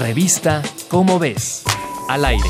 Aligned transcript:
Revista 0.00 0.62
Cómo 0.88 1.18
ves. 1.18 1.62
Al 2.08 2.24
aire. 2.26 2.44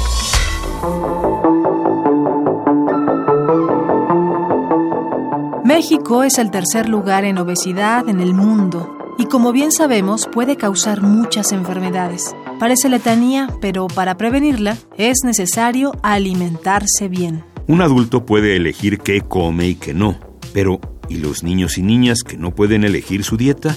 México 5.65 6.25
es 6.25 6.39
el 6.39 6.51
tercer 6.51 6.89
lugar 6.89 7.25
en 7.25 7.39
obesidad 7.39 8.09
en 8.09 8.21
el 8.21 8.35
mundo 8.35 9.15
y 9.17 9.27
como 9.27 9.53
bien 9.53 9.71
sabemos 9.71 10.29
puede 10.31 10.57
causar 10.57 11.03
muchas 11.03 11.53
enfermedades. 11.53 12.35
Parece 12.59 12.89
letanía, 12.89 13.49
pero 13.61 13.87
para 13.87 14.17
prevenirla 14.17 14.77
es 14.97 15.19
necesario 15.25 15.93
alimentarse 16.03 17.09
bien. 17.09 17.45
Un 17.69 17.81
adulto 17.81 18.27
puede 18.27 18.57
elegir 18.57 18.99
qué 18.99 19.21
come 19.21 19.69
y 19.69 19.75
qué 19.77 19.95
no, 19.95 20.19
pero 20.53 20.81
¿y 21.09 21.17
los 21.17 21.45
niños 21.45 21.79
y 21.79 21.83
niñas 21.83 22.19
que 22.27 22.37
no 22.37 22.55
pueden 22.55 22.85
elegir 22.85 23.23
su 23.23 23.37
dieta? 23.37 23.75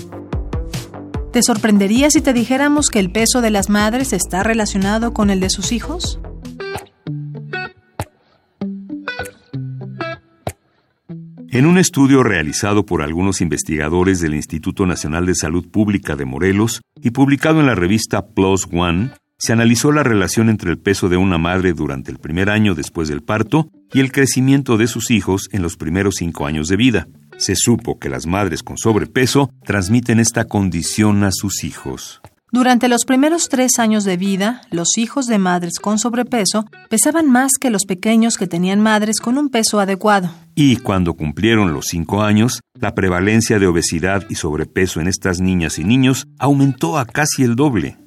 ¿Te 1.31 1.43
sorprendería 1.43 2.09
si 2.09 2.21
te 2.21 2.33
dijéramos 2.33 2.89
que 2.89 2.97
el 2.97 3.11
peso 3.11 3.41
de 3.41 3.51
las 3.51 3.69
madres 3.69 4.13
está 4.13 4.41
relacionado 4.41 5.13
con 5.13 5.29
el 5.29 5.39
de 5.39 5.51
sus 5.51 5.71
hijos? 5.71 6.19
En 11.51 11.67
un 11.67 11.77
estudio 11.77 12.23
realizado 12.23 12.83
por 12.83 13.03
algunos 13.03 13.41
investigadores 13.41 14.21
del 14.21 14.33
Instituto 14.33 14.87
Nacional 14.87 15.27
de 15.27 15.35
Salud 15.35 15.67
Pública 15.69 16.15
de 16.15 16.25
Morelos 16.25 16.81
y 16.99 17.11
publicado 17.11 17.59
en 17.59 17.67
la 17.67 17.75
revista 17.75 18.25
Plus 18.25 18.67
One, 18.71 19.11
se 19.37 19.53
analizó 19.53 19.91
la 19.91 20.03
relación 20.03 20.49
entre 20.49 20.71
el 20.71 20.79
peso 20.79 21.09
de 21.09 21.17
una 21.17 21.37
madre 21.37 21.73
durante 21.73 22.11
el 22.11 22.17
primer 22.17 22.49
año 22.49 22.73
después 22.73 23.07
del 23.07 23.21
parto 23.21 23.69
y 23.93 23.99
el 23.99 24.11
crecimiento 24.11 24.77
de 24.77 24.87
sus 24.87 25.11
hijos 25.11 25.47
en 25.51 25.61
los 25.61 25.77
primeros 25.77 26.15
cinco 26.17 26.47
años 26.47 26.67
de 26.67 26.75
vida. 26.75 27.07
Se 27.39 27.55
supo 27.55 27.99
que 27.99 28.09
las 28.09 28.27
madres 28.27 28.63
con 28.63 28.77
sobrepeso 28.77 29.49
transmiten 29.63 30.19
esta 30.19 30.43
condición 30.43 31.23
a 31.23 31.31
sus 31.31 31.63
hijos. 31.63 32.21
Durante 32.51 32.89
los 32.89 33.05
primeros 33.05 33.47
tres 33.47 33.79
años 33.79 34.03
de 34.03 34.17
vida, 34.17 34.61
los 34.71 34.97
hijos 34.97 35.25
de 35.25 35.37
madres 35.37 35.79
con 35.79 35.99
sobrepeso 35.99 36.65
pesaban 36.89 37.31
más 37.31 37.53
que 37.57 37.69
los 37.69 37.85
pequeños 37.85 38.35
que 38.35 38.47
tenían 38.47 38.81
madres 38.81 39.21
con 39.21 39.37
un 39.37 39.47
peso 39.47 39.79
adecuado. 39.79 40.31
Y 40.53 40.77
cuando 40.77 41.13
cumplieron 41.13 41.73
los 41.73 41.85
cinco 41.85 42.23
años, 42.23 42.59
la 42.73 42.93
prevalencia 42.93 43.57
de 43.57 43.67
obesidad 43.67 44.25
y 44.29 44.35
sobrepeso 44.35 44.99
en 44.99 45.07
estas 45.07 45.39
niñas 45.39 45.79
y 45.79 45.85
niños 45.85 46.27
aumentó 46.39 46.97
a 46.97 47.05
casi 47.05 47.43
el 47.43 47.55
doble. 47.55 47.97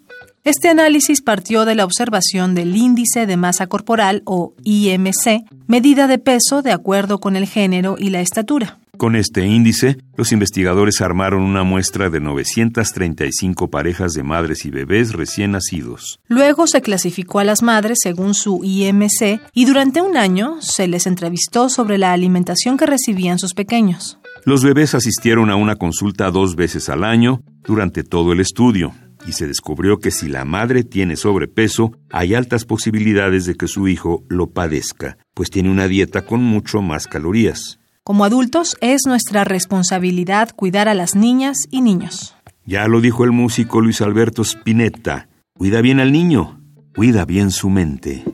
Este 0.44 0.68
análisis 0.68 1.22
partió 1.22 1.64
de 1.64 1.74
la 1.74 1.86
observación 1.86 2.54
del 2.54 2.76
índice 2.76 3.26
de 3.26 3.38
masa 3.38 3.66
corporal 3.66 4.22
o 4.26 4.54
IMC, 4.64 5.46
medida 5.68 6.06
de 6.06 6.18
peso 6.18 6.60
de 6.60 6.72
acuerdo 6.72 7.18
con 7.18 7.34
el 7.36 7.46
género 7.46 7.96
y 7.98 8.10
la 8.10 8.20
estatura. 8.20 8.78
Con 9.02 9.16
este 9.16 9.44
índice, 9.44 9.98
los 10.16 10.30
investigadores 10.30 11.00
armaron 11.00 11.42
una 11.42 11.64
muestra 11.64 12.08
de 12.08 12.20
935 12.20 13.68
parejas 13.68 14.12
de 14.12 14.22
madres 14.22 14.64
y 14.64 14.70
bebés 14.70 15.12
recién 15.12 15.50
nacidos. 15.50 16.20
Luego 16.28 16.68
se 16.68 16.82
clasificó 16.82 17.40
a 17.40 17.44
las 17.44 17.64
madres 17.64 17.98
según 18.00 18.34
su 18.34 18.60
IMC 18.62 19.40
y 19.52 19.64
durante 19.64 20.00
un 20.02 20.16
año 20.16 20.58
se 20.60 20.86
les 20.86 21.08
entrevistó 21.08 21.68
sobre 21.68 21.98
la 21.98 22.12
alimentación 22.12 22.76
que 22.76 22.86
recibían 22.86 23.40
sus 23.40 23.54
pequeños. 23.54 24.20
Los 24.44 24.62
bebés 24.62 24.94
asistieron 24.94 25.50
a 25.50 25.56
una 25.56 25.74
consulta 25.74 26.30
dos 26.30 26.54
veces 26.54 26.88
al 26.88 27.02
año 27.02 27.42
durante 27.64 28.04
todo 28.04 28.32
el 28.32 28.38
estudio 28.38 28.94
y 29.26 29.32
se 29.32 29.48
descubrió 29.48 29.98
que 29.98 30.12
si 30.12 30.28
la 30.28 30.44
madre 30.44 30.84
tiene 30.84 31.16
sobrepeso, 31.16 31.90
hay 32.08 32.36
altas 32.36 32.64
posibilidades 32.64 33.46
de 33.46 33.56
que 33.56 33.66
su 33.66 33.88
hijo 33.88 34.22
lo 34.28 34.50
padezca, 34.50 35.18
pues 35.34 35.50
tiene 35.50 35.72
una 35.72 35.88
dieta 35.88 36.24
con 36.24 36.44
mucho 36.44 36.82
más 36.82 37.08
calorías. 37.08 37.80
Como 38.04 38.24
adultos 38.24 38.76
es 38.80 39.02
nuestra 39.06 39.44
responsabilidad 39.44 40.50
cuidar 40.56 40.88
a 40.88 40.94
las 40.94 41.14
niñas 41.14 41.56
y 41.70 41.82
niños. 41.82 42.34
Ya 42.66 42.88
lo 42.88 43.00
dijo 43.00 43.22
el 43.22 43.30
músico 43.30 43.80
Luis 43.80 44.00
Alberto 44.00 44.42
Spinetta, 44.42 45.28
cuida 45.56 45.80
bien 45.80 46.00
al 46.00 46.10
niño, 46.10 46.60
cuida 46.96 47.24
bien 47.24 47.52
su 47.52 47.70
mente. 47.70 48.24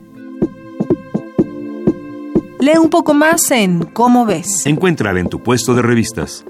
Lee 2.59 2.79
un 2.81 2.89
poco 2.89 3.13
más 3.13 3.51
en 3.51 3.83
Cómo 3.83 4.25
ves. 4.25 4.65
Encuéntrala 4.65 5.19
en 5.19 5.29
tu 5.29 5.43
puesto 5.43 5.75
de 5.75 5.83
revistas. 5.83 6.45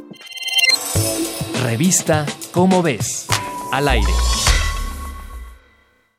Revista 1.62 2.25
Cómo 2.53 2.81
ves. 2.81 3.28
Al 3.74 3.90
aire. 3.90 4.13